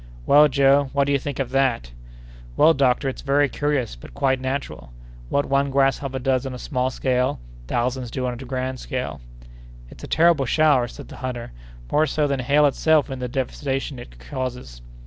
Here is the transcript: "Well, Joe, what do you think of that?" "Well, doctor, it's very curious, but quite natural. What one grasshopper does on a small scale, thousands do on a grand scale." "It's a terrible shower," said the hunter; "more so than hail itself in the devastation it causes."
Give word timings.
"Well, 0.25 0.47
Joe, 0.47 0.89
what 0.93 1.03
do 1.05 1.11
you 1.11 1.19
think 1.19 1.37
of 1.37 1.51
that?" 1.51 1.91
"Well, 2.57 2.73
doctor, 2.73 3.07
it's 3.07 3.21
very 3.21 3.47
curious, 3.47 3.95
but 3.95 4.15
quite 4.15 4.41
natural. 4.41 4.91
What 5.29 5.45
one 5.45 5.69
grasshopper 5.69 6.17
does 6.17 6.43
on 6.47 6.55
a 6.55 6.57
small 6.57 6.89
scale, 6.89 7.39
thousands 7.67 8.09
do 8.09 8.25
on 8.25 8.33
a 8.33 8.37
grand 8.37 8.79
scale." 8.79 9.21
"It's 9.91 10.03
a 10.03 10.07
terrible 10.07 10.45
shower," 10.47 10.87
said 10.87 11.07
the 11.09 11.17
hunter; 11.17 11.51
"more 11.91 12.07
so 12.07 12.25
than 12.25 12.39
hail 12.39 12.65
itself 12.65 13.11
in 13.11 13.19
the 13.19 13.27
devastation 13.27 13.99
it 13.99 14.17
causes." 14.17 14.81